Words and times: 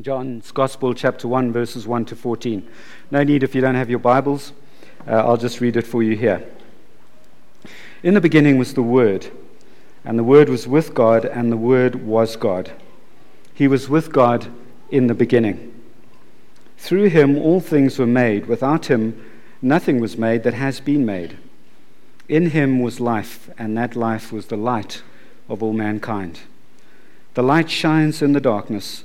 John's 0.00 0.50
Gospel, 0.50 0.92
chapter 0.92 1.28
1, 1.28 1.52
verses 1.52 1.86
1 1.86 2.06
to 2.06 2.16
14. 2.16 2.68
No 3.12 3.22
need 3.22 3.44
if 3.44 3.54
you 3.54 3.60
don't 3.60 3.76
have 3.76 3.88
your 3.88 4.00
Bibles, 4.00 4.52
uh, 5.06 5.12
I'll 5.12 5.36
just 5.36 5.60
read 5.60 5.76
it 5.76 5.86
for 5.86 6.02
you 6.02 6.16
here. 6.16 6.44
In 8.02 8.14
the 8.14 8.20
beginning 8.20 8.58
was 8.58 8.74
the 8.74 8.82
Word, 8.82 9.30
and 10.04 10.18
the 10.18 10.24
Word 10.24 10.48
was 10.48 10.66
with 10.66 10.94
God, 10.94 11.24
and 11.24 11.52
the 11.52 11.56
Word 11.56 11.94
was 12.04 12.34
God. 12.34 12.72
He 13.54 13.68
was 13.68 13.88
with 13.88 14.12
God 14.12 14.48
in 14.90 15.06
the 15.06 15.14
beginning. 15.14 15.72
Through 16.76 17.10
him 17.10 17.38
all 17.38 17.60
things 17.60 17.96
were 17.96 18.06
made. 18.06 18.46
Without 18.46 18.86
him 18.86 19.24
nothing 19.62 20.00
was 20.00 20.18
made 20.18 20.42
that 20.42 20.54
has 20.54 20.80
been 20.80 21.06
made. 21.06 21.38
In 22.28 22.50
him 22.50 22.80
was 22.80 22.98
life, 22.98 23.48
and 23.56 23.78
that 23.78 23.94
life 23.94 24.32
was 24.32 24.46
the 24.46 24.56
light 24.56 25.02
of 25.48 25.62
all 25.62 25.72
mankind. 25.72 26.40
The 27.34 27.44
light 27.44 27.70
shines 27.70 28.22
in 28.22 28.32
the 28.32 28.40
darkness 28.40 29.04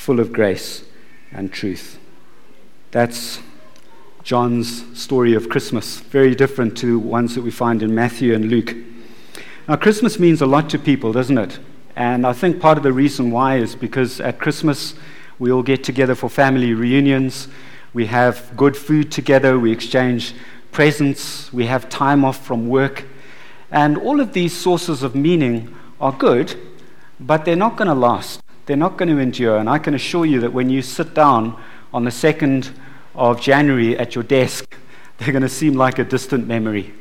full 0.00 0.18
of 0.18 0.32
grace 0.32 0.82
and 1.30 1.52
truth. 1.52 1.98
That's 2.90 3.38
John's 4.22 4.98
story 4.98 5.34
of 5.34 5.50
Christmas, 5.50 6.00
very 6.00 6.34
different 6.34 6.76
to 6.78 6.98
ones 6.98 7.34
that 7.34 7.42
we 7.42 7.50
find 7.50 7.82
in 7.82 7.94
Matthew 7.94 8.34
and 8.34 8.46
Luke. 8.46 8.74
Now, 9.68 9.76
Christmas 9.76 10.18
means 10.18 10.40
a 10.40 10.46
lot 10.46 10.70
to 10.70 10.78
people, 10.78 11.12
doesn't 11.12 11.36
it? 11.36 11.58
And 11.96 12.26
I 12.26 12.32
think 12.32 12.60
part 12.60 12.78
of 12.78 12.82
the 12.82 12.94
reason 12.94 13.30
why 13.30 13.58
is 13.58 13.76
because 13.76 14.22
at 14.22 14.38
Christmas 14.38 14.94
we 15.38 15.52
all 15.52 15.62
get 15.62 15.84
together 15.84 16.14
for 16.14 16.30
family 16.30 16.72
reunions, 16.72 17.48
we 17.92 18.06
have 18.06 18.56
good 18.56 18.78
food 18.78 19.12
together, 19.12 19.58
we 19.58 19.70
exchange 19.70 20.34
presents, 20.72 21.52
we 21.52 21.66
have 21.66 21.90
time 21.90 22.24
off 22.24 22.42
from 22.44 22.68
work. 22.68 23.04
And 23.70 23.98
all 23.98 24.18
of 24.18 24.32
these 24.32 24.56
sources 24.56 25.02
of 25.02 25.14
meaning 25.14 25.76
are 26.00 26.12
good, 26.12 26.56
but 27.20 27.44
they're 27.44 27.54
not 27.54 27.76
going 27.76 27.88
to 27.88 27.94
last 27.94 28.40
they're 28.70 28.76
not 28.76 28.96
going 28.96 29.08
to 29.08 29.18
endure. 29.18 29.58
And 29.58 29.68
I 29.68 29.78
can 29.78 29.94
assure 29.94 30.24
you 30.24 30.38
that 30.42 30.52
when 30.52 30.70
you 30.70 30.80
sit 30.80 31.12
down 31.12 31.60
on 31.92 32.04
the 32.04 32.10
2nd 32.12 32.70
of 33.16 33.40
January 33.40 33.98
at 33.98 34.14
your 34.14 34.22
desk, 34.22 34.76
they're 35.18 35.32
going 35.32 35.42
to 35.42 35.48
seem 35.48 35.74
like 35.74 35.98
a 35.98 36.04
distant 36.04 36.46
memory. 36.46 36.94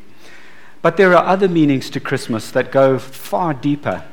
But 0.81 0.97
there 0.97 1.15
are 1.15 1.23
other 1.23 1.47
meanings 1.47 1.91
to 1.91 1.99
Christmas 1.99 2.49
that 2.51 2.71
go 2.71 2.97
far 2.97 3.53
deeper. 3.53 4.03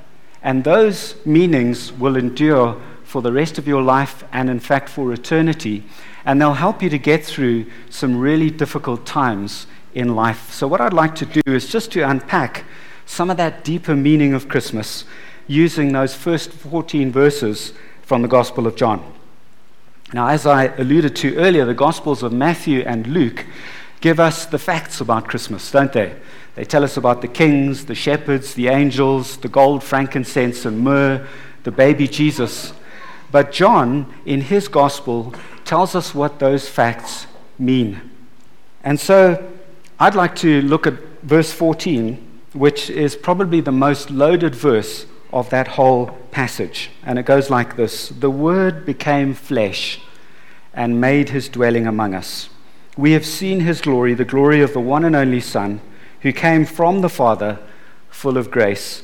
And 0.42 0.64
those 0.64 1.14
meanings 1.24 1.94
will 1.94 2.18
endure 2.18 2.78
for 3.04 3.22
the 3.22 3.32
rest 3.32 3.56
of 3.56 3.66
your 3.66 3.80
life 3.80 4.22
and, 4.32 4.50
in 4.50 4.60
fact, 4.60 4.90
for 4.90 5.10
eternity. 5.10 5.82
And 6.26 6.38
they'll 6.38 6.52
help 6.52 6.82
you 6.82 6.90
to 6.90 6.98
get 6.98 7.24
through 7.24 7.64
some 7.88 8.18
really 8.18 8.50
difficult 8.50 9.06
times 9.06 9.66
in 9.94 10.14
life. 10.14 10.52
So, 10.52 10.68
what 10.68 10.82
I'd 10.82 10.92
like 10.92 11.14
to 11.14 11.24
do 11.24 11.40
is 11.46 11.70
just 11.70 11.90
to 11.92 12.02
unpack 12.02 12.66
some 13.06 13.30
of 13.30 13.38
that 13.38 13.64
deeper 13.64 13.96
meaning 13.96 14.34
of 14.34 14.46
Christmas 14.46 15.06
using 15.46 15.92
those 15.92 16.14
first 16.14 16.50
14 16.50 17.12
verses 17.12 17.72
from 18.02 18.22
the 18.22 18.28
Gospel 18.28 18.66
of 18.66 18.76
John. 18.76 19.12
Now, 20.12 20.28
as 20.28 20.46
I 20.46 20.66
alluded 20.76 21.16
to 21.16 21.36
earlier, 21.36 21.64
the 21.64 21.74
Gospels 21.74 22.22
of 22.22 22.32
Matthew 22.32 22.80
and 22.80 23.06
Luke 23.06 23.44
give 24.00 24.20
us 24.20 24.46
the 24.46 24.58
facts 24.58 25.00
about 25.00 25.26
Christmas, 25.26 25.70
don't 25.70 25.92
they? 25.92 26.14
They 26.54 26.64
tell 26.64 26.84
us 26.84 26.96
about 26.96 27.22
the 27.22 27.28
kings, 27.28 27.86
the 27.86 27.94
shepherds, 27.94 28.54
the 28.54 28.68
angels, 28.68 29.36
the 29.38 29.48
gold, 29.48 29.82
frankincense, 29.82 30.64
and 30.64 30.80
myrrh, 30.80 31.26
the 31.64 31.72
baby 31.72 32.06
Jesus. 32.06 32.72
But 33.32 33.52
John, 33.52 34.14
in 34.24 34.42
his 34.42 34.68
Gospel, 34.68 35.34
tells 35.64 35.94
us 35.94 36.14
what 36.14 36.38
those 36.38 36.68
facts 36.68 37.26
mean. 37.58 38.00
And 38.84 39.00
so 39.00 39.52
I'd 39.98 40.14
like 40.14 40.36
to 40.36 40.62
look 40.62 40.86
at 40.86 40.94
verse 41.22 41.52
14, 41.52 42.40
which 42.52 42.88
is 42.88 43.16
probably 43.16 43.60
the 43.60 43.72
most 43.72 44.10
loaded 44.10 44.54
verse 44.54 45.06
of 45.36 45.50
that 45.50 45.68
whole 45.68 46.06
passage. 46.30 46.90
And 47.04 47.18
it 47.18 47.26
goes 47.26 47.50
like 47.50 47.76
this 47.76 48.08
The 48.08 48.30
Word 48.30 48.86
became 48.86 49.34
flesh 49.34 50.00
and 50.72 51.00
made 51.00 51.28
his 51.28 51.48
dwelling 51.48 51.86
among 51.86 52.14
us. 52.14 52.48
We 52.96 53.12
have 53.12 53.26
seen 53.26 53.60
his 53.60 53.82
glory, 53.82 54.14
the 54.14 54.24
glory 54.24 54.62
of 54.62 54.72
the 54.72 54.80
one 54.80 55.04
and 55.04 55.14
only 55.14 55.40
Son, 55.40 55.82
who 56.22 56.32
came 56.32 56.64
from 56.64 57.02
the 57.02 57.10
Father, 57.10 57.58
full 58.08 58.38
of 58.38 58.50
grace 58.50 59.02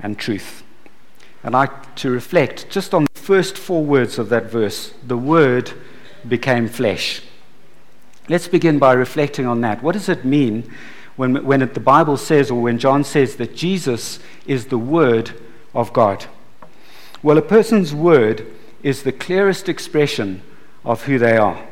and 0.00 0.18
truth. 0.18 0.62
And 1.42 1.54
I 1.54 1.60
like 1.60 1.94
to 1.96 2.10
reflect 2.10 2.70
just 2.70 2.94
on 2.94 3.04
the 3.04 3.20
first 3.20 3.58
four 3.58 3.84
words 3.84 4.18
of 4.18 4.30
that 4.30 4.50
verse 4.50 4.94
the 5.06 5.18
Word 5.18 5.72
became 6.26 6.66
flesh. 6.66 7.20
Let's 8.30 8.48
begin 8.48 8.78
by 8.78 8.94
reflecting 8.94 9.44
on 9.44 9.60
that. 9.60 9.82
What 9.82 9.92
does 9.92 10.08
it 10.08 10.24
mean 10.24 10.72
when, 11.16 11.44
when 11.44 11.60
it, 11.60 11.74
the 11.74 11.80
Bible 11.80 12.16
says, 12.16 12.50
or 12.50 12.62
when 12.62 12.78
John 12.78 13.04
says, 13.04 13.36
that 13.36 13.54
Jesus 13.54 14.18
is 14.46 14.66
the 14.66 14.78
Word 14.78 15.38
of 15.74 15.92
God? 15.92 16.26
Well, 17.22 17.38
a 17.38 17.42
person's 17.42 17.94
word 17.94 18.46
is 18.82 19.02
the 19.02 19.12
clearest 19.12 19.68
expression 19.68 20.42
of 20.84 21.04
who 21.04 21.18
they 21.18 21.36
are. 21.36 21.66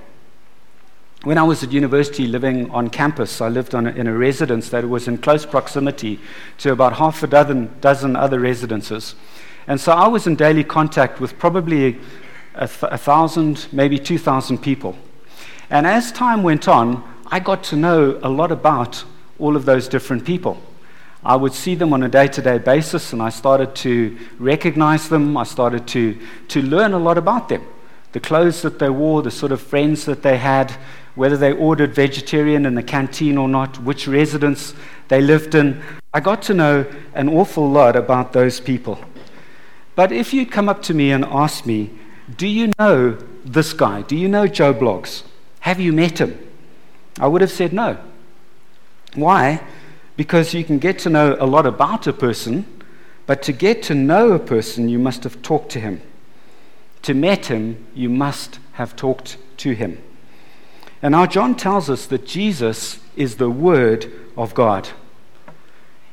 When 1.24 1.38
I 1.38 1.44
was 1.44 1.62
at 1.62 1.70
university 1.70 2.26
living 2.26 2.70
on 2.70 2.90
campus, 2.90 3.40
I 3.40 3.48
lived 3.48 3.74
a, 3.74 3.78
in 3.78 4.06
a 4.08 4.16
residence 4.16 4.70
that 4.70 4.88
was 4.88 5.06
in 5.06 5.18
close 5.18 5.46
proximity 5.46 6.18
to 6.58 6.72
about 6.72 6.94
half 6.94 7.22
a 7.22 7.26
dozen, 7.26 7.70
dozen 7.80 8.16
other 8.16 8.40
residences. 8.40 9.14
And 9.66 9.80
so 9.80 9.92
I 9.92 10.08
was 10.08 10.26
in 10.26 10.34
daily 10.34 10.64
contact 10.64 11.20
with 11.20 11.38
probably 11.38 12.00
a, 12.54 12.64
a 12.64 12.98
thousand, 12.98 13.68
maybe 13.70 13.98
2,000 13.98 14.58
people. 14.58 14.96
And 15.70 15.86
as 15.86 16.10
time 16.10 16.42
went 16.42 16.66
on, 16.66 17.04
I 17.26 17.38
got 17.38 17.62
to 17.64 17.76
know 17.76 18.18
a 18.22 18.28
lot 18.28 18.50
about 18.50 19.04
all 19.38 19.54
of 19.54 19.64
those 19.64 19.86
different 19.88 20.24
people. 20.24 20.60
I 21.24 21.36
would 21.36 21.52
see 21.52 21.74
them 21.74 21.92
on 21.92 22.02
a 22.02 22.08
day 22.08 22.26
to 22.28 22.42
day 22.42 22.58
basis, 22.58 23.12
and 23.12 23.22
I 23.22 23.28
started 23.28 23.74
to 23.76 24.18
recognize 24.38 25.08
them. 25.08 25.36
I 25.36 25.44
started 25.44 25.86
to, 25.88 26.18
to 26.48 26.62
learn 26.62 26.92
a 26.92 26.98
lot 26.98 27.18
about 27.18 27.48
them 27.48 27.64
the 28.12 28.20
clothes 28.20 28.62
that 28.62 28.78
they 28.78 28.90
wore, 28.90 29.22
the 29.22 29.30
sort 29.30 29.52
of 29.52 29.60
friends 29.60 30.04
that 30.04 30.22
they 30.22 30.36
had, 30.36 30.70
whether 31.14 31.36
they 31.36 31.52
ordered 31.52 31.94
vegetarian 31.94 32.64
in 32.66 32.74
the 32.74 32.82
canteen 32.82 33.36
or 33.38 33.48
not, 33.48 33.82
which 33.82 34.06
residence 34.06 34.74
they 35.08 35.20
lived 35.20 35.54
in. 35.54 35.82
I 36.12 36.20
got 36.20 36.42
to 36.42 36.54
know 36.54 36.86
an 37.14 37.28
awful 37.28 37.68
lot 37.68 37.96
about 37.96 38.32
those 38.32 38.60
people. 38.60 38.98
But 39.94 40.12
if 40.12 40.32
you'd 40.32 40.50
come 40.50 40.68
up 40.68 40.82
to 40.84 40.94
me 40.94 41.10
and 41.10 41.24
ask 41.24 41.66
me, 41.66 41.90
Do 42.36 42.46
you 42.46 42.72
know 42.78 43.18
this 43.44 43.72
guy? 43.72 44.02
Do 44.02 44.16
you 44.16 44.28
know 44.28 44.46
Joe 44.46 44.72
Bloggs? 44.72 45.22
Have 45.60 45.80
you 45.80 45.92
met 45.92 46.20
him? 46.20 46.38
I 47.18 47.28
would 47.28 47.40
have 47.40 47.50
said 47.50 47.72
no. 47.72 47.98
Why? 49.14 49.62
Because 50.16 50.54
you 50.54 50.64
can 50.64 50.78
get 50.78 50.98
to 51.00 51.10
know 51.10 51.36
a 51.40 51.46
lot 51.46 51.66
about 51.66 52.06
a 52.06 52.12
person, 52.12 52.66
but 53.26 53.42
to 53.42 53.52
get 53.52 53.82
to 53.84 53.94
know 53.94 54.32
a 54.32 54.38
person, 54.38 54.88
you 54.88 54.98
must 54.98 55.24
have 55.24 55.42
talked 55.42 55.70
to 55.72 55.80
him. 55.80 56.02
To 57.02 57.14
meet 57.14 57.46
him, 57.46 57.86
you 57.94 58.08
must 58.08 58.58
have 58.72 58.94
talked 58.94 59.38
to 59.58 59.72
him. 59.72 60.02
And 61.00 61.12
now 61.12 61.26
John 61.26 61.56
tells 61.56 61.90
us 61.90 62.06
that 62.06 62.26
Jesus 62.26 63.00
is 63.16 63.36
the 63.36 63.50
Word 63.50 64.12
of 64.36 64.54
God. 64.54 64.90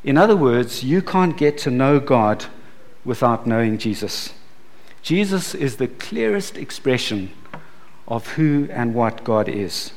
In 0.03 0.17
other 0.17 0.35
words, 0.35 0.83
you 0.83 1.01
can't 1.01 1.37
get 1.37 1.57
to 1.59 1.71
know 1.71 1.99
God 1.99 2.45
without 3.05 3.45
knowing 3.45 3.77
Jesus. 3.77 4.33
Jesus 5.01 5.53
is 5.53 5.77
the 5.77 5.87
clearest 5.87 6.57
expression 6.57 7.31
of 8.07 8.27
who 8.29 8.67
and 8.71 8.95
what 8.95 9.23
God 9.23 9.47
is. 9.47 9.91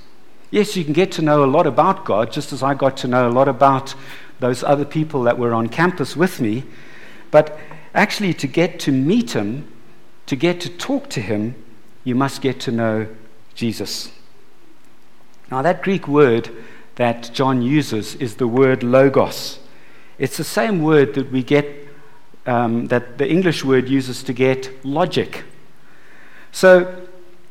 Yes, 0.53 0.77
you 0.77 0.85
can 0.85 0.93
get 0.93 1.11
to 1.13 1.23
know 1.23 1.43
a 1.43 1.47
lot 1.47 1.67
about 1.67 2.05
God, 2.05 2.31
just 2.31 2.53
as 2.53 2.63
I 2.63 2.75
got 2.75 2.95
to 2.99 3.09
know 3.09 3.27
a 3.27 3.33
lot 3.33 3.49
about 3.49 3.95
those 4.39 4.63
other 4.63 4.85
people 4.85 5.23
that 5.23 5.39
were 5.39 5.55
on 5.55 5.71
campus 5.71 6.15
with 6.15 6.43
me. 6.43 6.65
But 7.31 7.59
actually, 7.95 8.35
to 8.35 8.47
get 8.47 8.79
to 8.81 8.93
meet 8.93 9.31
Him, 9.31 9.67
to 10.27 10.37
get 10.37 10.61
to 10.61 10.69
talk 10.69 11.09
to 11.09 11.23
Him, 11.23 11.55
you 12.05 12.15
must 12.15 12.43
get 12.43 12.61
to 12.61 12.71
know 12.71 13.07
Jesus. 13.55 14.13
Now, 15.51 15.63
that 15.63 15.83
Greek 15.83 16.07
word 16.07 16.51
that 16.97 17.31
John 17.33 17.63
uses 17.63 18.15
is 18.17 18.37
the 18.37 18.47
word 18.47 18.83
logos. 18.83 19.59
It's 20.19 20.37
the 20.37 20.45
same 20.45 20.83
word 20.83 21.15
that 21.15 21.33
we 21.33 21.43
get, 21.43 21.89
um, 22.45 22.89
that 22.89 23.17
the 23.17 23.27
English 23.27 23.65
word 23.65 23.89
uses 23.89 24.23
to 24.25 24.35
get 24.35 24.85
logic. 24.85 25.45
So, 26.51 27.07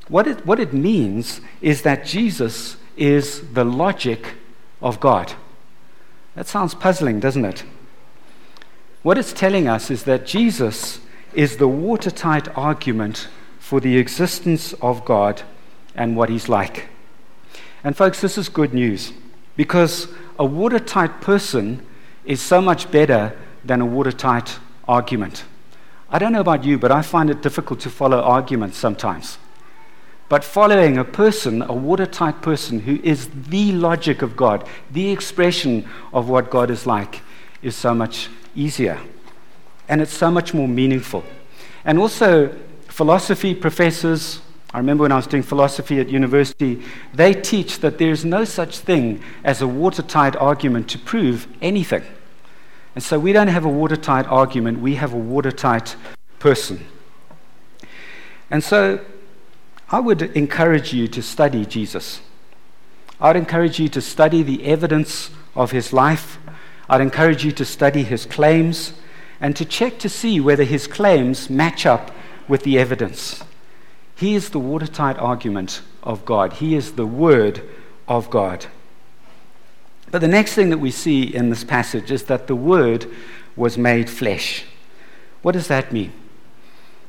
what 0.07 0.27
it, 0.27 0.45
what 0.45 0.59
it 0.59 0.71
means 0.71 1.41
is 1.61 1.81
that 1.81 2.05
Jesus 2.05 2.77
is 3.01 3.53
the 3.53 3.65
logic 3.65 4.35
of 4.79 4.99
God. 4.99 5.33
That 6.35 6.47
sounds 6.47 6.75
puzzling, 6.75 7.19
doesn't 7.19 7.45
it? 7.45 7.65
What 9.01 9.17
it's 9.17 9.33
telling 9.33 9.67
us 9.67 9.89
is 9.89 10.03
that 10.03 10.27
Jesus 10.27 10.99
is 11.33 11.57
the 11.57 11.67
watertight 11.67 12.47
argument 12.55 13.27
for 13.57 13.79
the 13.79 13.97
existence 13.97 14.73
of 14.73 15.03
God 15.03 15.41
and 15.95 16.15
what 16.15 16.29
He's 16.29 16.47
like. 16.47 16.89
And, 17.83 17.97
folks, 17.97 18.21
this 18.21 18.37
is 18.37 18.49
good 18.49 18.71
news 18.71 19.13
because 19.55 20.07
a 20.37 20.45
watertight 20.45 21.21
person 21.21 21.83
is 22.23 22.39
so 22.39 22.61
much 22.61 22.91
better 22.91 23.35
than 23.65 23.81
a 23.81 23.85
watertight 23.85 24.59
argument. 24.87 25.45
I 26.07 26.19
don't 26.19 26.33
know 26.33 26.41
about 26.41 26.63
you, 26.63 26.77
but 26.77 26.91
I 26.91 27.01
find 27.01 27.31
it 27.31 27.41
difficult 27.41 27.79
to 27.79 27.89
follow 27.89 28.21
arguments 28.21 28.77
sometimes. 28.77 29.39
But 30.31 30.45
following 30.45 30.97
a 30.97 31.03
person, 31.03 31.61
a 31.61 31.73
watertight 31.73 32.41
person 32.41 32.79
who 32.79 33.01
is 33.03 33.27
the 33.49 33.73
logic 33.73 34.21
of 34.21 34.37
God, 34.37 34.65
the 34.89 35.09
expression 35.09 35.85
of 36.13 36.29
what 36.29 36.49
God 36.49 36.71
is 36.71 36.87
like, 36.87 37.19
is 37.61 37.75
so 37.75 37.93
much 37.93 38.29
easier. 38.55 38.97
And 39.89 39.99
it's 39.99 40.13
so 40.13 40.31
much 40.31 40.53
more 40.53 40.69
meaningful. 40.69 41.25
And 41.83 41.99
also, 41.99 42.57
philosophy 42.87 43.53
professors, 43.53 44.39
I 44.73 44.77
remember 44.77 45.01
when 45.01 45.11
I 45.11 45.17
was 45.17 45.27
doing 45.27 45.43
philosophy 45.43 45.99
at 45.99 46.07
university, 46.07 46.81
they 47.13 47.33
teach 47.33 47.81
that 47.81 47.97
there's 47.97 48.23
no 48.23 48.45
such 48.45 48.77
thing 48.77 49.21
as 49.43 49.61
a 49.61 49.67
watertight 49.67 50.37
argument 50.37 50.89
to 50.91 50.97
prove 50.97 51.45
anything. 51.61 52.03
And 52.95 53.03
so 53.03 53.19
we 53.19 53.33
don't 53.33 53.49
have 53.49 53.65
a 53.65 53.69
watertight 53.69 54.27
argument, 54.27 54.79
we 54.79 54.95
have 54.95 55.11
a 55.11 55.17
watertight 55.17 55.97
person. 56.39 56.87
And 58.49 58.63
so 58.63 59.01
I 59.91 59.99
would 59.99 60.21
encourage 60.21 60.93
you 60.93 61.09
to 61.09 61.21
study 61.21 61.65
Jesus. 61.65 62.21
I'd 63.19 63.35
encourage 63.35 63.77
you 63.77 63.89
to 63.89 63.99
study 63.99 64.41
the 64.41 64.65
evidence 64.65 65.31
of 65.53 65.71
his 65.71 65.91
life. 65.91 66.39
I'd 66.89 67.01
encourage 67.01 67.43
you 67.43 67.51
to 67.51 67.65
study 67.65 68.03
his 68.03 68.25
claims 68.25 68.93
and 69.41 69.53
to 69.57 69.65
check 69.65 69.99
to 69.99 70.07
see 70.07 70.39
whether 70.39 70.63
his 70.63 70.87
claims 70.87 71.49
match 71.49 71.85
up 71.85 72.11
with 72.47 72.63
the 72.63 72.79
evidence. 72.79 73.43
He 74.15 74.33
is 74.33 74.51
the 74.51 74.59
watertight 74.59 75.17
argument 75.17 75.81
of 76.03 76.23
God, 76.23 76.53
he 76.53 76.73
is 76.73 76.93
the 76.93 77.05
Word 77.05 77.61
of 78.07 78.29
God. 78.29 78.67
But 80.09 80.21
the 80.21 80.27
next 80.27 80.53
thing 80.53 80.69
that 80.69 80.77
we 80.77 80.91
see 80.91 81.23
in 81.23 81.49
this 81.49 81.63
passage 81.63 82.11
is 82.11 82.23
that 82.23 82.47
the 82.47 82.55
Word 82.55 83.07
was 83.57 83.77
made 83.77 84.09
flesh. 84.09 84.63
What 85.41 85.51
does 85.51 85.67
that 85.67 85.91
mean? 85.91 86.13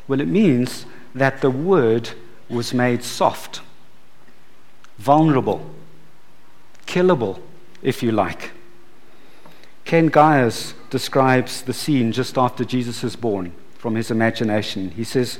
Well, 0.08 0.20
it 0.20 0.28
means 0.28 0.84
that 1.14 1.42
the 1.42 1.50
Word 1.50 2.10
was 2.48 2.74
made 2.74 3.02
soft, 3.02 3.60
vulnerable, 4.98 5.70
killable, 6.86 7.40
if 7.82 8.02
you 8.02 8.12
like. 8.12 8.52
Ken 9.84 10.06
Gires 10.06 10.74
describes 10.90 11.62
the 11.62 11.72
scene 11.72 12.12
just 12.12 12.38
after 12.38 12.64
Jesus 12.64 13.02
is 13.02 13.16
born 13.16 13.52
from 13.78 13.94
his 13.94 14.10
imagination. 14.10 14.90
He 14.92 15.04
says, 15.04 15.38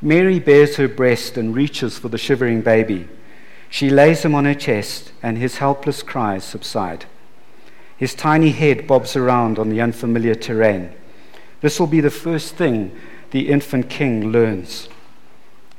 Mary 0.00 0.38
bares 0.38 0.76
her 0.76 0.88
breast 0.88 1.36
and 1.36 1.54
reaches 1.54 1.98
for 1.98 2.08
the 2.08 2.18
shivering 2.18 2.62
baby. 2.62 3.08
She 3.68 3.90
lays 3.90 4.24
him 4.24 4.34
on 4.34 4.44
her 4.44 4.54
chest, 4.54 5.12
and 5.22 5.36
his 5.36 5.58
helpless 5.58 6.02
cries 6.02 6.44
subside. 6.44 7.06
His 7.96 8.14
tiny 8.14 8.50
head 8.50 8.86
bobs 8.86 9.14
around 9.14 9.58
on 9.58 9.68
the 9.68 9.80
unfamiliar 9.80 10.34
terrain. 10.34 10.92
This 11.60 11.78
will 11.78 11.86
be 11.86 12.00
the 12.00 12.10
first 12.10 12.54
thing 12.54 12.96
the 13.30 13.48
infant 13.48 13.90
king 13.90 14.32
learns. 14.32 14.88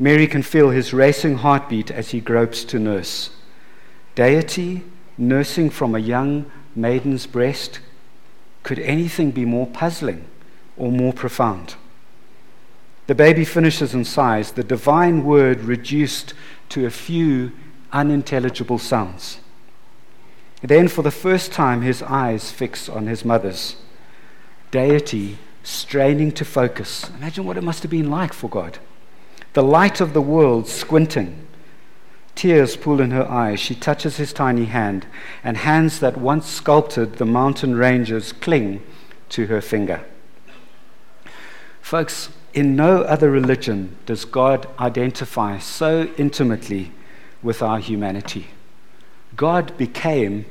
Mary 0.02 0.26
can 0.26 0.42
feel 0.42 0.72
his 0.72 0.96
racing 0.96 1.36
heartbeat 1.36 1.92
as 1.92 2.10
he 2.10 2.20
gropes 2.20 2.64
to 2.64 2.80
nurse. 2.80 3.30
Deity 4.16 4.84
nursing 5.16 5.70
from 5.70 5.94
a 5.94 6.00
young 6.00 6.52
maiden's 6.76 7.28
breast. 7.28 7.80
Could 8.64 8.80
anything 8.80 9.30
be 9.30 9.46
more 9.46 9.68
puzzling 9.68 10.26
or 10.76 10.92
more 10.92 11.14
profound? 11.14 11.76
The 13.06 13.14
baby 13.14 13.46
finishes 13.46 13.94
and 13.94 14.08
sighs, 14.08 14.54
the 14.54 14.64
divine 14.64 15.24
word 15.24 15.60
reduced 15.66 16.34
to 16.70 16.88
a 16.88 16.90
few 16.90 17.52
unintelligible 17.92 18.80
sounds. 18.80 19.40
Then, 20.64 20.88
for 20.88 21.04
the 21.04 21.12
first 21.12 21.52
time, 21.52 21.84
his 21.84 22.02
eyes 22.02 22.52
fix 22.52 22.90
on 22.90 23.06
his 23.06 23.24
mother's. 23.24 23.76
Deity 24.72 25.38
straining 25.62 26.32
to 26.32 26.44
focus. 26.44 27.08
Imagine 27.20 27.46
what 27.46 27.58
it 27.58 27.64
must 27.64 27.84
have 27.84 27.92
been 27.92 28.10
like 28.10 28.34
for 28.34 28.50
God. 28.50 28.80
The 29.54 29.64
light 29.64 30.00
of 30.00 30.14
the 30.14 30.22
world 30.22 30.68
squinting. 30.68 31.48
Tears 32.36 32.78
pool 32.78 33.02
in 33.02 33.12
her 33.12 33.30
eyes. 33.30 33.60
She 33.60 33.76
touches 33.76 34.18
his 34.18 34.32
tiny 34.32 34.66
hand, 34.66 35.06
and 35.44 35.58
hands 35.58 36.00
that 36.00 36.18
once 36.18 36.48
sculpted 36.48 37.18
the 37.18 37.26
mountain 37.26 37.76
ranges 37.76 38.32
cling 38.32 38.82
to 39.30 39.48
her 39.48 39.62
finger. 39.62 40.06
Folks, 41.82 42.30
in 42.54 42.76
no 42.76 43.02
other 43.02 43.30
religion 43.30 43.98
does 44.06 44.26
God 44.26 44.68
identify 44.80 45.58
so 45.58 46.10
intimately 46.18 46.92
with 47.44 47.62
our 47.62 47.80
humanity. 47.80 48.48
God 49.36 49.78
became 49.78 50.46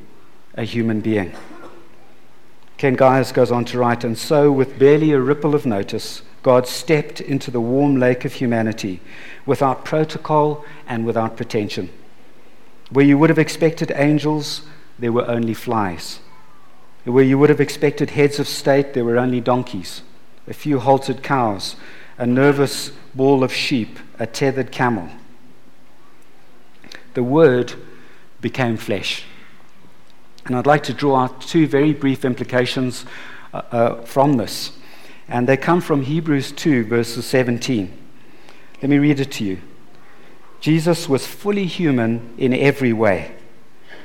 a 0.55 0.65
human 0.65 1.01
being. 1.01 1.33
Ken 2.77 2.95
Gires 2.95 3.33
goes 3.33 3.51
on 3.51 3.65
to 3.67 3.79
write, 3.79 4.05
and 4.05 4.17
so, 4.17 4.51
with 4.51 4.79
barely 4.79 5.13
a 5.13 5.21
ripple 5.21 5.55
of 5.55 5.67
notice, 5.67 6.23
God 6.43 6.67
stepped 6.67 7.21
into 7.21 7.51
the 7.51 7.61
warm 7.61 7.97
lake 7.97 8.25
of 8.25 8.35
humanity 8.35 9.01
without 9.45 9.85
protocol 9.85 10.65
and 10.87 11.05
without 11.05 11.37
pretension. 11.37 11.91
Where 12.91 13.05
you 13.05 13.19
would 13.19 13.31
have 13.31 13.39
expected 13.39 13.93
angels, 13.95 14.63
there 14.99 15.13
were 15.13 15.29
only 15.29 15.55
flies. 15.55 16.21
Where 17.05 17.25
you 17.25 17.39
would 17.39 17.51
have 17.51 17.61
expected 17.61 18.11
heads 18.11 18.39
of 18.39 18.49
state, 18.49 18.95
there 18.95 19.05
were 19.05 19.19
only 19.19 19.41
donkeys, 19.41 20.03
a 20.49 20.55
few 20.55 20.79
halted 20.79 21.23
cows, 21.23 21.77
a 22.19 22.27
nervous 22.27 22.93
ball 23.15 23.43
of 23.43 23.53
sheep, 23.53 23.99
a 24.19 24.27
tethered 24.27 24.71
camel. 24.73 25.09
The 27.15 27.23
Word 27.23 27.75
became 28.41 28.77
flesh. 28.77 29.25
And 30.47 30.57
I'd 30.57 30.67
like 30.67 30.83
to 30.85 30.95
draw 30.95 31.17
out 31.17 31.41
two 31.41 31.67
very 31.67 31.93
brief 31.93 32.25
implications 32.25 33.05
uh, 33.53 33.63
uh, 33.71 34.03
from 34.03 34.37
this. 34.37 34.73
And 35.31 35.49
they 35.49 35.57
come 35.57 35.81
from 35.81 36.03
Hebrews 36.03 36.51
2, 36.53 36.85
verses 36.85 37.25
17. 37.25 37.97
Let 38.83 38.91
me 38.91 38.99
read 38.99 39.21
it 39.21 39.31
to 39.33 39.45
you. 39.45 39.63
Jesus 40.61 41.09
was 41.09 41.27
fully 41.27 41.67
human 41.67 42.35
in 42.37 42.53
every 42.53 42.93
way, 42.93 43.35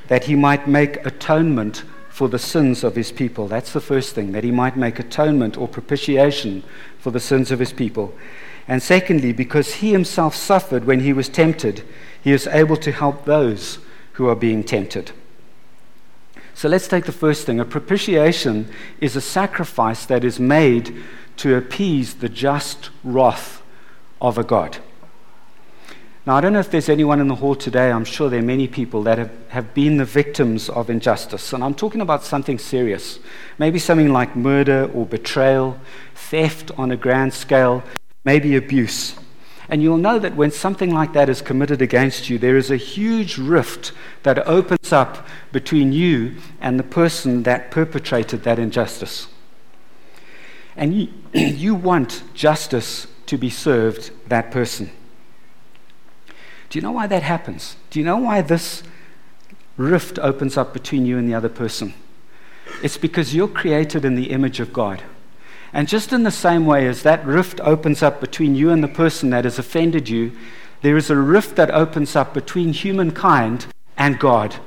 that 0.08 0.25
he 0.25 0.36
might 0.36 0.67
make 0.67 1.03
atonement 1.05 1.84
for 2.10 2.29
the 2.29 2.39
sins 2.39 2.84
of 2.84 2.96
his 2.96 3.12
people. 3.12 3.48
That's 3.48 3.74
the 3.74 3.82
first 3.82 4.13
thing, 4.13 4.32
that 4.34 4.44
he 4.44 4.51
might 4.51 4.77
make 4.77 5.00
atonement 5.00 5.58
or 5.58 5.67
propitiation 5.67 6.63
for 7.00 7.12
the 7.12 7.20
sins 7.20 7.51
of 7.51 7.60
his 7.60 7.74
people. 7.74 8.13
And 8.67 8.82
secondly, 8.82 9.34
because 9.34 9.75
he 9.75 9.91
himself 9.91 10.36
suffered 10.36 10.86
when 10.86 11.01
he 11.01 11.12
was 11.12 11.27
tempted, 11.27 11.84
he 12.22 12.32
is 12.32 12.48
able 12.48 12.77
to 12.77 12.91
help 12.91 13.25
those 13.25 13.79
who 14.13 14.29
are 14.29 14.36
being 14.36 14.63
tempted. 14.63 15.12
So 16.55 16.69
let's 16.69 16.88
take 16.88 17.05
the 17.05 17.12
first 17.12 17.45
thing. 17.45 17.59
A 17.59 17.65
propitiation 17.65 18.69
is 19.01 19.17
a 19.17 19.21
sacrifice 19.21 20.05
that 20.05 20.24
is 20.24 20.39
made 20.39 21.03
to 21.38 21.55
appease 21.55 22.15
the 22.15 22.29
just 22.29 22.89
wrath 23.03 23.62
of 24.21 24.38
a 24.38 24.43
God. 24.43 24.77
Now, 26.25 26.38
I 26.38 26.41
don't 26.41 26.53
know 26.53 26.59
if 26.59 26.71
there's 26.71 26.89
anyone 26.89 27.19
in 27.19 27.27
the 27.27 27.35
hall 27.35 27.55
today, 27.55 27.91
I'm 27.91 28.05
sure 28.05 28.29
there 28.29 28.39
are 28.39 28.43
many 28.43 28.67
people 28.67 29.03
that 29.03 29.17
have, 29.17 29.31
have 29.50 29.74
been 29.74 29.97
the 29.97 30.05
victims 30.05 30.69
of 30.69 30.89
injustice. 30.89 31.51
And 31.51 31.62
I'm 31.62 31.75
talking 31.75 32.01
about 32.01 32.24
something 32.24 32.57
serious. 32.57 33.19
Maybe 33.59 33.77
something 33.77 34.12
like 34.12 34.35
murder 34.35 34.89
or 34.93 35.05
betrayal, 35.05 35.77
theft 36.15 36.71
on 36.77 36.89
a 36.89 36.97
grand 36.97 37.33
scale, 37.33 37.83
maybe 38.24 38.55
abuse. 38.55 39.15
And 39.69 39.81
you'll 39.81 39.98
know 39.98 40.19
that 40.19 40.36
when 40.36 40.51
something 40.51 40.93
like 40.93 41.13
that 41.13 41.29
is 41.29 41.41
committed 41.41 41.81
against 41.81 42.29
you, 42.29 42.38
there 42.38 42.57
is 42.57 42.69
a 42.69 42.77
huge 42.77 43.38
rift 43.38 43.91
that 44.24 44.48
opens 44.48 44.93
up 44.93 45.25
between 45.51 45.91
you 45.91 46.36
and 46.62 46.79
the 46.79 46.84
person 46.84 47.43
that 47.43 47.72
perpetrated 47.72 48.43
that 48.43 48.60
injustice. 48.60 49.27
And 50.75 50.93
you, 50.93 51.13
you 51.34 51.74
want 51.74 52.24
justice 52.34 53.07
to 53.25 53.38
be 53.38 53.50
served 53.50 54.12
that 54.29 54.51
person. 54.51 54.91
Do 56.69 56.77
you 56.77 56.84
know 56.84 56.91
why 56.91 57.07
that 57.07 57.24
happens? 57.24 57.75
Do 57.89 58.00
you 58.00 58.05
know 58.05 58.17
why 58.17 58.41
this 58.41 58.84
rift 59.77 60.19
opens 60.19 60.57
up 60.57 60.74
between 60.74 61.05
you 61.05 61.17
and 61.17 61.27
the 61.27 61.34
other 61.34 61.50
person? 61.50 61.93
It's 62.84 62.98
because 62.98 63.34
you're 63.34 63.48
created 63.48 64.05
in 64.05 64.15
the 64.15 64.31
image 64.31 64.60
of 64.60 64.74
God. 64.74 65.03
And 65.75 65.89
just 65.89 66.13
in 66.13 66.24
the 66.24 66.32
same 66.32 66.65
way 66.65 66.88
as 66.88 67.03
that 67.03 67.25
rift 67.25 67.60
opens 67.60 68.01
up 68.01 68.22
between 68.22 68.55
you 68.55 68.72
and 68.72 68.82
the 68.82 68.88
person 68.88 69.29
that 69.32 69.44
has 69.44 69.60
offended 69.60 70.08
you, 70.08 70.32
There 70.82 70.98
is 70.98 71.10
a 71.10 71.17
rift 71.17 71.55
that 71.55 71.72
opens 71.72 72.15
up 72.15 72.34
between 72.34 72.72
humankind 72.72 73.65
and 73.98 74.20
God 74.20 74.58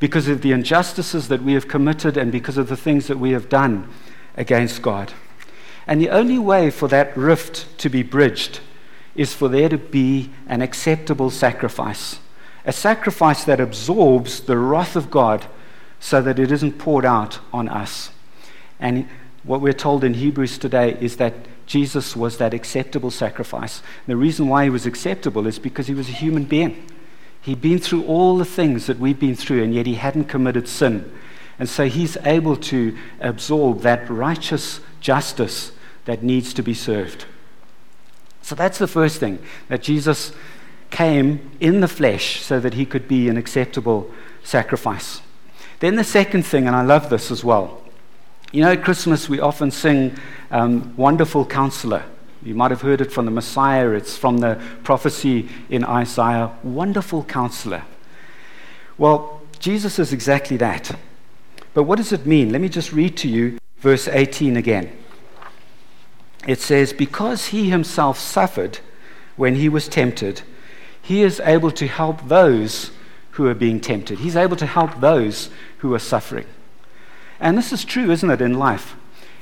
because 0.00 0.26
of 0.26 0.40
the 0.40 0.52
injustices 0.52 1.28
that 1.28 1.42
we 1.42 1.52
have 1.52 1.68
committed 1.68 2.16
and 2.16 2.32
because 2.32 2.56
of 2.56 2.68
the 2.68 2.76
things 2.76 3.06
that 3.06 3.18
we 3.18 3.32
have 3.32 3.50
done 3.50 3.86
against 4.34 4.80
God. 4.80 5.12
And 5.86 6.00
the 6.00 6.08
only 6.08 6.38
way 6.38 6.70
for 6.70 6.88
that 6.88 7.14
rift 7.14 7.78
to 7.80 7.90
be 7.90 8.02
bridged 8.02 8.60
is 9.14 9.34
for 9.34 9.48
there 9.48 9.68
to 9.68 9.76
be 9.76 10.30
an 10.46 10.62
acceptable 10.62 11.30
sacrifice, 11.30 12.18
a 12.64 12.72
sacrifice 12.72 13.44
that 13.44 13.60
absorbs 13.60 14.40
the 14.40 14.56
wrath 14.56 14.96
of 14.96 15.10
God 15.10 15.46
so 16.00 16.22
that 16.22 16.38
it 16.38 16.50
isn't 16.50 16.78
poured 16.78 17.04
out 17.04 17.40
on 17.52 17.68
us. 17.68 18.10
And 18.80 19.06
what 19.44 19.60
we're 19.60 19.72
told 19.72 20.04
in 20.04 20.14
Hebrews 20.14 20.58
today 20.58 20.96
is 21.00 21.16
that 21.16 21.34
Jesus 21.66 22.16
was 22.16 22.38
that 22.38 22.54
acceptable 22.54 23.10
sacrifice. 23.10 23.82
The 24.06 24.16
reason 24.16 24.48
why 24.48 24.64
he 24.64 24.70
was 24.70 24.86
acceptable 24.86 25.46
is 25.46 25.58
because 25.58 25.86
he 25.86 25.94
was 25.94 26.08
a 26.08 26.12
human 26.12 26.44
being. 26.44 26.86
He'd 27.42 27.60
been 27.60 27.78
through 27.78 28.04
all 28.04 28.36
the 28.36 28.44
things 28.44 28.86
that 28.86 28.98
we've 28.98 29.18
been 29.18 29.36
through, 29.36 29.62
and 29.62 29.74
yet 29.74 29.86
he 29.86 29.94
hadn't 29.94 30.24
committed 30.24 30.68
sin. 30.68 31.10
And 31.58 31.68
so 31.68 31.86
he's 31.86 32.16
able 32.24 32.56
to 32.56 32.96
absorb 33.20 33.82
that 33.82 34.08
righteous 34.08 34.80
justice 35.00 35.72
that 36.04 36.22
needs 36.22 36.54
to 36.54 36.62
be 36.62 36.74
served. 36.74 37.26
So 38.42 38.54
that's 38.54 38.78
the 38.78 38.86
first 38.86 39.20
thing 39.20 39.38
that 39.68 39.82
Jesus 39.82 40.32
came 40.90 41.50
in 41.60 41.80
the 41.80 41.88
flesh 41.88 42.40
so 42.40 42.60
that 42.60 42.74
he 42.74 42.86
could 42.86 43.06
be 43.06 43.28
an 43.28 43.36
acceptable 43.36 44.10
sacrifice. 44.42 45.20
Then 45.80 45.96
the 45.96 46.04
second 46.04 46.44
thing, 46.44 46.66
and 46.66 46.74
I 46.74 46.82
love 46.82 47.10
this 47.10 47.30
as 47.30 47.44
well. 47.44 47.82
You 48.50 48.62
know, 48.62 48.72
at 48.72 48.82
Christmas 48.82 49.28
we 49.28 49.40
often 49.40 49.70
sing 49.70 50.16
um, 50.50 50.96
Wonderful 50.96 51.44
Counselor. 51.44 52.02
You 52.42 52.54
might 52.54 52.70
have 52.70 52.80
heard 52.80 53.02
it 53.02 53.12
from 53.12 53.26
the 53.26 53.30
Messiah. 53.30 53.90
It's 53.90 54.16
from 54.16 54.38
the 54.38 54.58
prophecy 54.84 55.50
in 55.68 55.84
Isaiah 55.84 56.50
Wonderful 56.62 57.24
Counselor. 57.24 57.82
Well, 58.96 59.42
Jesus 59.58 59.98
is 59.98 60.14
exactly 60.14 60.56
that. 60.56 60.96
But 61.74 61.82
what 61.82 61.96
does 61.96 62.12
it 62.12 62.24
mean? 62.24 62.50
Let 62.50 62.62
me 62.62 62.70
just 62.70 62.90
read 62.90 63.18
to 63.18 63.28
you 63.28 63.58
verse 63.80 64.08
18 64.08 64.56
again. 64.56 64.96
It 66.46 66.60
says, 66.60 66.94
Because 66.94 67.48
he 67.48 67.68
himself 67.68 68.18
suffered 68.18 68.78
when 69.36 69.56
he 69.56 69.68
was 69.68 69.88
tempted, 69.88 70.40
he 71.02 71.22
is 71.22 71.38
able 71.40 71.70
to 71.72 71.86
help 71.86 72.28
those 72.28 72.92
who 73.32 73.46
are 73.46 73.54
being 73.54 73.78
tempted. 73.78 74.20
He's 74.20 74.36
able 74.36 74.56
to 74.56 74.66
help 74.66 75.00
those 75.00 75.50
who 75.78 75.92
are 75.92 75.98
suffering. 75.98 76.46
And 77.40 77.56
this 77.56 77.72
is 77.72 77.84
true, 77.84 78.10
isn't 78.10 78.30
it, 78.30 78.40
in 78.40 78.54
life? 78.54 78.96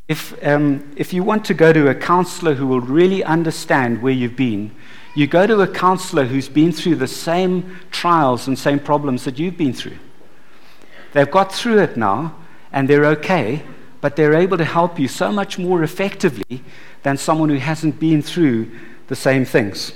If, 0.08 0.36
um, 0.46 0.92
if 0.96 1.12
you 1.12 1.22
want 1.24 1.44
to 1.46 1.54
go 1.54 1.72
to 1.72 1.88
a 1.88 1.94
counselor 1.94 2.54
who 2.54 2.66
will 2.66 2.80
really 2.80 3.24
understand 3.24 4.02
where 4.02 4.12
you've 4.12 4.36
been, 4.36 4.70
you 5.14 5.26
go 5.26 5.46
to 5.46 5.60
a 5.62 5.68
counselor 5.68 6.26
who's 6.26 6.48
been 6.48 6.72
through 6.72 6.96
the 6.96 7.08
same 7.08 7.78
trials 7.90 8.46
and 8.46 8.58
same 8.58 8.78
problems 8.78 9.24
that 9.24 9.38
you've 9.38 9.56
been 9.56 9.72
through. 9.72 9.98
They've 11.12 11.30
got 11.30 11.52
through 11.52 11.78
it 11.78 11.96
now, 11.96 12.36
and 12.70 12.88
they're 12.88 13.06
okay, 13.06 13.62
but 14.00 14.14
they're 14.14 14.34
able 14.34 14.58
to 14.58 14.64
help 14.64 14.98
you 14.98 15.08
so 15.08 15.32
much 15.32 15.58
more 15.58 15.82
effectively 15.82 16.62
than 17.02 17.16
someone 17.16 17.48
who 17.48 17.56
hasn't 17.56 17.98
been 17.98 18.20
through 18.20 18.70
the 19.08 19.16
same 19.16 19.44
things. 19.44 19.92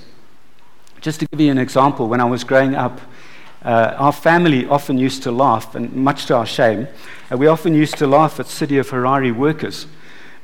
Just 1.00 1.20
to 1.20 1.26
give 1.26 1.40
you 1.40 1.50
an 1.50 1.58
example, 1.58 2.08
when 2.08 2.20
I 2.20 2.24
was 2.24 2.42
growing 2.42 2.74
up, 2.74 3.00
uh, 3.62 3.94
our 3.98 4.12
family 4.12 4.66
often 4.66 4.98
used 4.98 5.22
to 5.24 5.30
laugh, 5.30 5.74
and 5.74 5.92
much 5.92 6.26
to 6.26 6.36
our 6.36 6.46
shame, 6.46 6.88
uh, 7.30 7.36
we 7.36 7.46
often 7.46 7.74
used 7.74 7.96
to 7.98 8.06
laugh 8.06 8.40
at 8.40 8.46
City 8.46 8.78
of 8.78 8.88
Harare 8.90 9.34
workers 9.34 9.86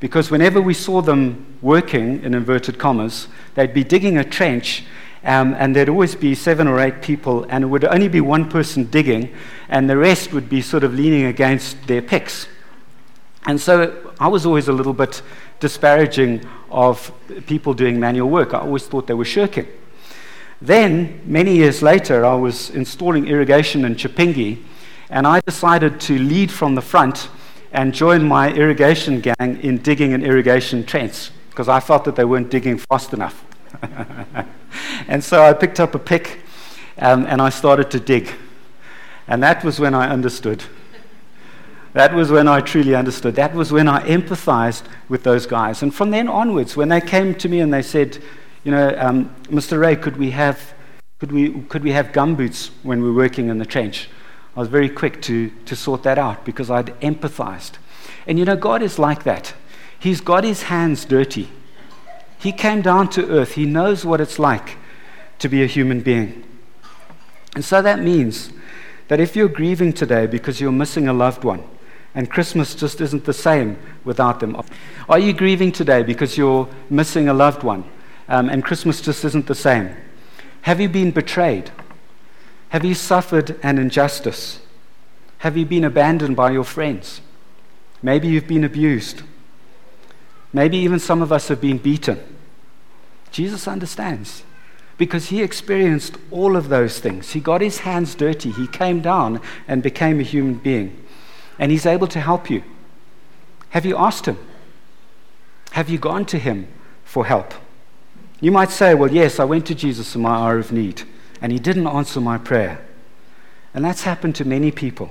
because 0.01 0.31
whenever 0.31 0.61
we 0.61 0.75
saw 0.75 1.01
them 1.01 1.59
working, 1.63 2.23
in 2.23 2.35
inverted 2.35 2.79
commas, 2.79 3.29
they'd 3.55 3.73
be 3.73 3.83
digging 3.83 4.19
a 4.19 4.25
trench 4.25 4.85
um, 5.25 5.55
and 5.59 5.75
there'd 5.75 5.89
always 5.89 6.15
be 6.15 6.35
seven 6.35 6.69
or 6.69 6.79
eight 6.79 7.03
people, 7.03 7.45
and 7.49 7.65
it 7.65 7.67
would 7.67 7.85
only 7.85 8.09
be 8.09 8.21
one 8.21 8.49
person 8.49 8.85
digging, 8.85 9.35
and 9.69 9.91
the 9.91 9.97
rest 9.97 10.33
would 10.33 10.49
be 10.49 10.63
sort 10.63 10.85
of 10.85 10.95
leaning 10.95 11.25
against 11.25 11.85
their 11.87 12.01
picks. 12.01 12.47
And 13.47 13.61
so 13.61 14.13
I 14.21 14.29
was 14.29 14.47
always 14.47 14.69
a 14.69 14.73
little 14.73 14.93
bit 14.93 15.23
disparaging 15.59 16.47
of 16.71 17.11
people 17.47 17.75
doing 17.75 17.99
manual 17.99 18.29
work. 18.29 18.55
I 18.55 18.59
always 18.59 18.87
thought 18.87 19.07
they 19.07 19.15
were 19.15 19.25
shirking. 19.25 19.67
Then, 20.61 21.21
many 21.25 21.57
years 21.57 21.83
later, 21.83 22.25
I 22.25 22.35
was 22.35 22.71
installing 22.71 23.29
irrigation 23.29 23.85
in 23.85 23.95
Chipinge, 23.95 24.63
and 25.11 25.27
I 25.27 25.41
decided 25.41 26.01
to 26.03 26.19
lead 26.19 26.51
from 26.51 26.75
the 26.75 26.81
front 26.81 27.29
and 27.73 27.93
join 27.93 28.27
my 28.27 28.53
irrigation 28.53 29.21
gang 29.21 29.61
in 29.63 29.79
digging 29.79 30.15
an 30.15 30.25
irrigation 30.25 30.85
trench 30.85 31.31
because 31.51 31.69
I 31.69 31.81
felt 31.81 32.05
that 32.05 32.17
they 32.17 32.25
weren't 32.25 32.51
digging 32.51 32.79
fast 32.79 33.13
enough. 33.13 33.45
and 35.09 35.23
so 35.23 35.43
I 35.43 35.53
picked 35.53 35.81
up 35.81 35.95
a 35.95 35.99
pick 35.99 36.41
um, 36.99 37.27
and 37.27 37.41
I 37.41 37.51
started 37.51 37.91
to 37.91 38.01
dig. 38.01 38.31
And 39.29 39.43
that 39.43 39.65
was 39.65 39.79
when 39.79 39.95
I 39.95 40.09
understood. 40.09 40.65
That 41.93 42.15
was 42.15 42.31
when 42.31 42.47
I 42.47 42.61
truly 42.61 42.95
understood. 42.95 43.35
That 43.37 43.55
was 43.55 43.73
when 43.73 43.89
I 43.89 44.07
empathized 44.07 44.83
with 45.09 45.23
those 45.23 45.47
guys. 45.47 45.83
And 45.83 45.95
from 45.95 46.11
then 46.11 46.29
onwards, 46.29 46.77
when 46.77 46.89
they 46.91 47.01
came 47.01 47.35
to 47.37 47.49
me 47.49 47.61
and 47.61 47.73
they 47.73 47.83
said, 47.83 48.23
you 48.67 48.73
know, 48.73 48.93
um, 48.99 49.33
Mr. 49.45 49.79
Rea, 49.79 49.95
could 49.95 50.17
we 50.17 50.33
have, 50.33 50.75
could 51.21 51.31
we, 51.31 51.63
could 51.69 51.85
we 51.85 51.93
have 51.93 52.09
gumboots 52.09 52.71
when 52.83 53.01
we're 53.01 53.15
working 53.15 53.49
in 53.49 53.59
the 53.59 53.65
trench? 53.65 54.09
I 54.57 54.59
was 54.59 54.69
very 54.69 54.89
quick 54.89 55.23
to, 55.23 55.51
to 55.67 55.77
sort 55.77 56.03
that 56.03 56.19
out 56.19 56.45
because 56.45 56.69
I'd 56.69 56.87
empathized. 57.01 57.75
And 58.27 58.41
you 58.41 58.45
know, 58.45 58.57
God 58.57 58.83
is 58.83 58.99
like 58.99 59.23
that. 59.23 59.55
He's 60.01 60.21
got 60.21 60.43
his 60.43 60.65
hands 60.65 61.05
dirty. 61.05 61.49
He 62.41 62.51
came 62.51 62.83
down 62.83 63.09
to 63.11 63.31
earth. 63.31 63.53
He 63.53 63.67
knows 63.67 64.05
what 64.05 64.21
it's 64.21 64.41
like 64.41 64.79
to 65.39 65.49
be 65.49 65.63
a 65.63 65.67
human 65.67 66.01
being. 66.01 66.43
And 67.55 67.65
so 67.65 67.81
that 67.83 68.01
means 68.01 68.51
that 69.07 69.21
if 69.21 69.37
you're 69.37 69.49
grieving 69.49 69.93
today 69.93 70.27
because 70.27 70.61
you're 70.61 70.73
missing 70.73 71.07
a 71.07 71.13
loved 71.13 71.45
one, 71.45 71.63
and 72.17 72.29
Christmas 72.29 72.75
just 72.75 73.01
isn't 73.01 73.27
the 73.27 73.33
same 73.33 73.79
without 74.03 74.41
them. 74.41 74.61
Are 75.09 75.21
you 75.21 75.33
grieving 75.33 75.71
today 75.71 76.03
because 76.03 76.37
you're 76.37 76.69
missing 76.91 77.29
a 77.29 77.35
loved 77.35 77.63
one 77.63 77.85
um, 78.29 78.49
and 78.49 78.65
Christmas 78.65 79.01
just 79.01 79.25
isn't 79.25 79.47
the 79.47 79.55
same? 79.55 79.95
Have 80.63 80.81
you 80.81 80.89
been 80.89 81.11
betrayed? 81.11 81.71
Have 82.71 82.85
you 82.85 82.95
suffered 82.95 83.59
an 83.63 83.79
injustice? 83.79 84.61
Have 85.39 85.57
you 85.57 85.65
been 85.65 85.85
abandoned 85.85 86.37
by 86.37 86.51
your 86.51 86.65
friends? 86.65 87.21
Maybe 88.03 88.29
you've 88.29 88.49
been 88.49 88.65
abused. 88.65 89.23
Maybe 90.53 90.77
even 90.79 90.99
some 90.99 91.23
of 91.23 91.33
us 91.33 91.49
have 91.49 91.61
been 91.61 91.79
beaten. 91.79 92.19
Jesus 93.31 93.69
understands 93.69 94.43
because 94.99 95.29
he 95.29 95.43
experienced 95.43 96.17
all 96.31 96.57
of 96.57 96.69
those 96.69 96.99
things. 96.99 97.33
He 97.33 97.41
got 97.41 97.61
his 97.61 97.79
hands 97.79 98.15
dirty. 98.15 98.51
He 98.51 98.67
came 98.67 99.01
down 99.01 99.41
and 99.69 99.83
became 99.83 100.21
a 100.21 100.23
human 100.23 100.55
being. 100.55 101.05
And 101.59 101.71
he's 101.71 101.87
able 101.87 102.07
to 102.09 102.21
help 102.21 102.51
you. 102.51 102.63
Have 103.71 103.85
you 103.85 103.97
asked 103.97 104.27
him? 104.27 104.39
Have 105.73 105.91
you 105.91 105.99
gone 105.99 106.25
to 106.27 106.39
him 106.39 106.69
for 107.05 107.27
help? 107.27 107.53
You 108.41 108.51
might 108.51 108.71
say, 108.71 108.95
Well, 108.95 109.13
yes, 109.13 109.41
I 109.41 109.45
went 109.45 109.67
to 109.67 109.75
Jesus 109.75 110.15
in 110.15 110.23
my 110.23 110.31
hour 110.31 110.59
of 110.59 110.73
need 110.73 111.03
and 111.41 111.53
he 111.53 111.59
didn't 111.59 111.87
answer 111.87 112.21
my 112.21 112.39
prayer. 112.39 112.85
And 113.75 113.85
that's 113.85 114.03
happened 114.03 114.35
to 114.37 114.45
many 114.45 114.71
people. 114.71 115.11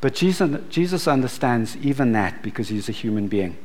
But 0.00 0.14
Jesus, 0.14 0.60
Jesus 0.68 1.08
understands 1.08 1.76
even 1.78 2.12
that 2.12 2.42
because 2.42 2.68
he's 2.68 2.88
a 2.88 2.92
human 2.92 3.26
being. 3.26 3.56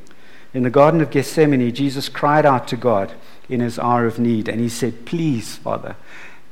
In 0.52 0.62
the 0.62 0.70
Garden 0.70 1.00
of 1.00 1.10
Gethsemane, 1.10 1.72
Jesus 1.72 2.08
cried 2.08 2.44
out 2.44 2.66
to 2.68 2.76
God 2.76 3.12
in 3.48 3.60
his 3.60 3.78
hour 3.78 4.06
of 4.06 4.18
need, 4.18 4.48
and 4.48 4.60
he 4.60 4.68
said, 4.68 5.04
Please, 5.04 5.56
Father, 5.56 5.96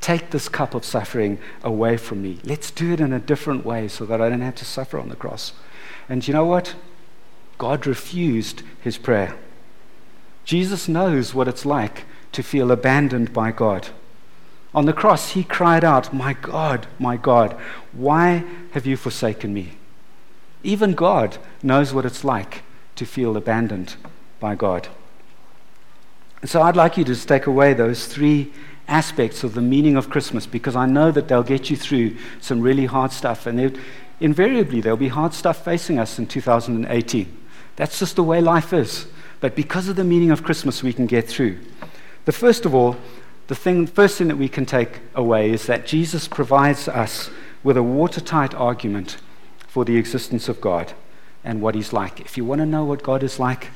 take 0.01 0.29
this 0.29 0.49
cup 0.49 0.73
of 0.73 0.85
suffering 0.85 1.37
away 1.63 1.97
from 1.97 2.21
me. 2.21 2.39
Let's 2.43 2.71
do 2.71 2.93
it 2.93 2.99
in 2.99 3.13
a 3.13 3.19
different 3.19 3.65
way 3.65 3.87
so 3.87 4.05
that 4.05 4.21
I 4.21 4.29
don't 4.29 4.41
have 4.41 4.55
to 4.55 4.65
suffer 4.65 4.99
on 4.99 5.09
the 5.09 5.15
cross. 5.15 5.53
And 6.09 6.25
you 6.27 6.33
know 6.33 6.45
what? 6.45 6.75
God 7.57 7.85
refused 7.87 8.63
his 8.81 8.97
prayer. 8.97 9.35
Jesus 10.45 10.87
knows 10.87 11.33
what 11.33 11.47
it's 11.47 11.65
like 11.65 12.05
to 12.31 12.43
feel 12.43 12.71
abandoned 12.71 13.33
by 13.33 13.51
God. 13.51 13.89
On 14.73 14.85
the 14.85 14.93
cross, 14.93 15.31
he 15.31 15.43
cried 15.43 15.83
out, 15.83 16.13
My 16.13 16.33
God, 16.33 16.87
my 16.99 17.15
God, 17.15 17.55
why 17.91 18.43
have 18.71 18.85
you 18.85 18.97
forsaken 18.97 19.53
me? 19.53 19.77
Even 20.63 20.93
God 20.93 21.37
knows 21.61 21.93
what 21.93 22.05
it's 22.05 22.23
like 22.23 22.63
to 22.95 23.05
feel 23.05 23.37
abandoned 23.37 23.95
by 24.39 24.55
God. 24.55 24.87
so 26.43 26.61
I'd 26.61 26.75
like 26.75 26.97
you 26.97 27.03
to 27.05 27.15
take 27.15 27.45
away 27.45 27.73
those 27.73 28.07
three 28.07 28.51
aspects 28.87 29.43
of 29.43 29.53
the 29.53 29.61
meaning 29.61 29.95
of 29.95 30.09
Christmas 30.09 30.45
because 30.45 30.75
I 30.75 30.85
know 30.85 31.11
that 31.11 31.27
they'll 31.27 31.43
get 31.43 31.69
you 31.69 31.77
through 31.77 32.17
some 32.41 32.61
really 32.61 32.85
hard 32.85 33.11
stuff. 33.11 33.45
And 33.45 33.79
invariably, 34.19 34.81
there'll 34.81 34.97
be 34.97 35.07
hard 35.07 35.33
stuff 35.33 35.63
facing 35.63 35.99
us 35.99 36.19
in 36.19 36.27
2018. 36.27 37.37
That's 37.75 37.99
just 37.99 38.15
the 38.15 38.23
way 38.23 38.41
life 38.41 38.73
is. 38.73 39.07
But 39.43 39.57
because 39.57 39.89
of 39.89 39.97
the 39.97 40.05
meaning 40.05 40.31
of 40.31 40.41
Christmas, 40.41 40.83
we 40.83 40.93
can 40.93 41.05
get 41.05 41.27
through. 41.27 41.59
The 42.23 42.31
first 42.31 42.63
of 42.63 42.73
all, 42.73 42.95
the 43.47 43.55
thing, 43.55 43.87
first 43.87 44.17
thing 44.17 44.29
that 44.29 44.37
we 44.37 44.47
can 44.47 44.65
take 44.65 45.01
away 45.15 45.51
is 45.51 45.65
that 45.65 45.85
Jesus 45.85 46.29
provides 46.29 46.87
us 46.87 47.29
with 47.61 47.75
a 47.75 47.83
watertight 47.83 48.53
argument 48.55 49.17
for 49.67 49.83
the 49.83 49.97
existence 49.97 50.47
of 50.47 50.61
God 50.61 50.93
and 51.43 51.61
what 51.61 51.75
He's 51.75 51.91
like. 51.91 52.21
If 52.21 52.37
you 52.37 52.45
want 52.45 52.59
to 52.59 52.65
know 52.65 52.85
what 52.85 53.03
God 53.03 53.21
is 53.21 53.37
like, 53.37 53.71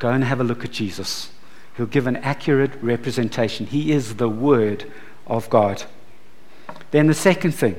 go 0.00 0.08
and 0.08 0.24
have 0.24 0.40
a 0.40 0.44
look 0.44 0.64
at 0.64 0.72
Jesus. 0.72 1.30
He'll 1.76 1.86
give 1.86 2.08
an 2.08 2.16
accurate 2.16 2.72
representation. 2.82 3.66
He 3.66 3.92
is 3.92 4.16
the 4.16 4.28
Word 4.28 4.90
of 5.28 5.48
God. 5.48 5.84
Then 6.90 7.06
the 7.06 7.14
second 7.14 7.52
thing 7.52 7.76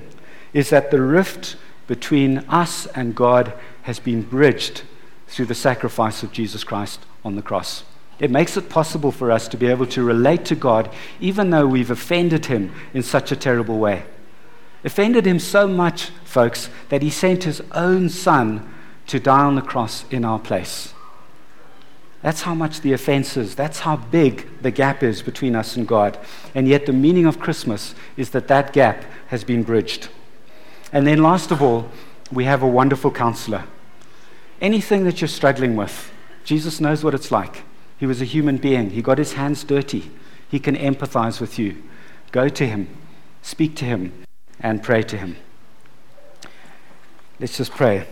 is 0.54 0.70
that 0.70 0.92
the 0.92 1.02
rift 1.02 1.58
between 1.88 2.38
us 2.48 2.86
and 2.96 3.14
God 3.14 3.52
has 3.82 4.00
been 4.00 4.22
bridged 4.22 4.84
through 5.28 5.48
the 5.48 5.54
sacrifice 5.54 6.24
of 6.24 6.32
Jesus 6.32 6.64
Christ 6.64 7.06
on 7.24 7.36
the 7.36 7.42
cross. 7.42 7.84
It 8.20 8.32
makes 8.32 8.56
it 8.58 8.70
possible 8.70 9.12
for 9.12 9.32
us 9.32 9.48
to 9.50 9.58
be 9.58 9.68
able 9.68 9.88
to 9.88 10.04
relate 10.04 10.46
to 10.46 10.56
God 10.56 10.90
even 11.20 11.50
though 11.50 11.68
we've 11.68 11.92
offended 11.92 12.46
Him 12.46 12.74
in 12.94 13.04
such 13.04 13.32
a 13.32 13.36
terrible 13.36 13.80
way. 13.80 14.06
Offended 14.84 15.26
Him 15.26 15.40
so 15.40 15.68
much, 15.68 16.10
folks, 16.24 16.70
that 16.90 17.02
He 17.02 17.10
sent 17.10 17.44
His 17.44 17.62
own 17.72 18.10
Son 18.10 18.74
to 19.08 19.20
die 19.20 19.44
on 19.44 19.56
the 19.56 19.62
cross 19.62 20.06
in 20.12 20.24
our 20.24 20.40
place. 20.40 20.94
That's 22.22 22.44
how 22.44 22.56
much 22.56 22.80
the 22.80 22.94
offense 22.94 23.36
is. 23.36 23.54
That's 23.54 23.80
how 23.80 23.98
big 23.98 24.48
the 24.62 24.72
gap 24.72 25.04
is 25.04 25.22
between 25.22 25.56
us 25.56 25.76
and 25.76 25.86
God. 25.86 26.18
And 26.56 26.70
yet, 26.70 26.86
the 26.86 26.94
meaning 26.94 27.26
of 27.26 27.38
Christmas 27.38 27.96
is 28.16 28.30
that 28.30 28.48
that 28.48 28.72
gap 28.72 29.04
has 29.28 29.44
been 29.44 29.64
bridged. 29.64 30.08
And 30.94 31.06
then, 31.06 31.22
last 31.22 31.52
of 31.52 31.62
all, 31.62 31.90
we 32.32 32.46
have 32.46 32.64
a 32.64 32.68
wonderful 32.68 33.12
counselor. 33.12 33.66
Anything 34.62 35.04
that 35.04 35.20
you're 35.20 35.28
struggling 35.28 35.76
with, 35.76 36.13
Jesus 36.44 36.82
knows 36.82 37.04
what 37.04 37.14
it's 37.14 37.32
like. 37.32 37.64
He 37.98 38.06
was 38.06 38.22
a 38.22 38.26
human 38.26 38.58
being, 38.58 38.92
he 38.92 39.02
got 39.02 39.18
his 39.18 39.34
hands 39.34 39.64
dirty. 39.64 40.12
He 40.50 40.60
can 40.60 40.76
empathize 40.76 41.42
with 41.42 41.58
you. 41.58 41.82
Go 42.32 42.48
to 42.48 42.68
him, 42.68 42.88
speak 43.42 43.76
to 43.78 43.86
him, 43.86 44.14
and 44.60 44.84
pray 44.84 45.02
to 45.02 45.18
him. 45.18 45.38
Let's 47.40 47.58
just 47.58 47.72
pray. 47.72 48.08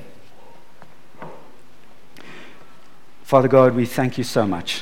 Father 3.23 3.47
God, 3.47 3.75
we 3.75 3.85
thank 3.85 4.17
you 4.17 4.23
so 4.23 4.47
much 4.47 4.81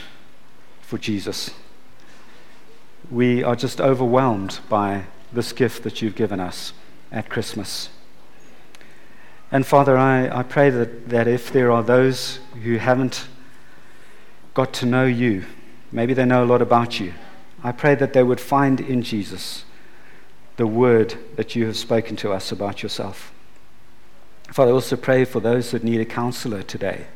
for 0.81 0.97
Jesus. 0.97 1.51
We 3.11 3.43
are 3.43 3.55
just 3.55 3.81
overwhelmed 3.81 4.59
by 4.69 5.03
this 5.33 5.51
gift 5.51 5.83
that 5.83 6.01
you've 6.01 6.15
given 6.15 6.39
us 6.39 6.73
at 7.11 7.29
Christmas. 7.29 7.89
And 9.51 9.65
Father, 9.65 9.97
I, 9.97 10.29
I 10.29 10.43
pray 10.43 10.69
that, 10.69 11.09
that 11.09 11.27
if 11.27 11.51
there 11.51 11.71
are 11.71 11.83
those 11.83 12.39
who 12.63 12.77
haven't 12.77 13.27
got 14.59 14.73
to 14.73 14.85
know 14.85 15.05
you, 15.05 15.45
maybe 15.89 16.13
they 16.13 16.25
know 16.25 16.43
a 16.43 16.51
lot 16.53 16.61
about 16.61 16.99
you, 16.99 17.13
I 17.63 17.71
pray 17.71 17.95
that 17.95 18.11
they 18.11 18.23
would 18.23 18.41
find 18.41 18.81
in 18.81 19.01
Jesus 19.03 19.63
the 20.57 20.67
word 20.67 21.17
that 21.37 21.55
you 21.55 21.65
have 21.65 21.77
spoken 21.77 22.17
to 22.17 22.33
us 22.33 22.51
about 22.51 22.83
yourself. 22.83 23.31
Father, 24.51 24.71
I 24.71 24.73
also 24.73 24.97
pray 24.97 25.23
for 25.23 25.39
those 25.39 25.71
that 25.71 25.85
need 25.85 26.01
a 26.01 26.05
counselor 26.05 26.61
today 26.61 27.07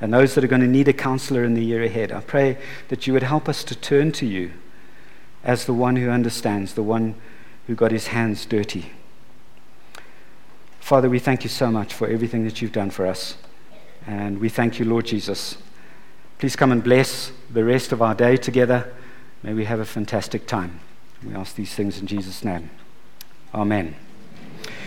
and 0.00 0.12
those 0.12 0.34
that 0.34 0.42
are 0.42 0.48
going 0.48 0.60
to 0.60 0.66
need 0.66 0.88
a 0.88 0.92
counselor 0.92 1.44
in 1.44 1.54
the 1.54 1.64
year 1.64 1.84
ahead. 1.84 2.10
I 2.10 2.20
pray 2.20 2.58
that 2.88 3.06
you 3.06 3.12
would 3.12 3.22
help 3.22 3.48
us 3.48 3.62
to 3.62 3.76
turn 3.76 4.10
to 4.18 4.26
you 4.26 4.50
as 5.44 5.66
the 5.66 5.72
one 5.72 5.94
who 5.94 6.10
understands, 6.10 6.74
the 6.74 6.82
one 6.82 7.14
who 7.68 7.76
got 7.76 7.92
his 7.92 8.08
hands 8.08 8.44
dirty. 8.44 8.90
Father, 10.80 11.08
we 11.08 11.20
thank 11.20 11.44
you 11.44 11.48
so 11.48 11.70
much 11.70 11.94
for 11.94 12.08
everything 12.08 12.42
that 12.42 12.60
you've 12.60 12.72
done 12.72 12.90
for 12.90 13.06
us. 13.06 13.36
And 14.04 14.40
we 14.40 14.48
thank 14.48 14.80
you, 14.80 14.84
Lord 14.84 15.06
Jesus. 15.06 15.58
Please 16.42 16.56
come 16.56 16.72
and 16.72 16.82
bless 16.82 17.30
the 17.52 17.62
rest 17.62 17.92
of 17.92 18.02
our 18.02 18.16
day 18.16 18.36
together. 18.36 18.92
May 19.44 19.54
we 19.54 19.64
have 19.64 19.78
a 19.78 19.84
fantastic 19.84 20.44
time. 20.44 20.80
We 21.24 21.36
ask 21.36 21.54
these 21.54 21.72
things 21.72 22.00
in 22.00 22.08
Jesus' 22.08 22.44
name. 22.44 22.68
Amen. 23.54 23.94